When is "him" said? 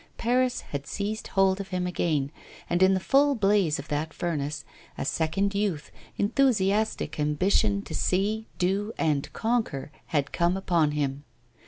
1.67-1.85, 10.93-11.23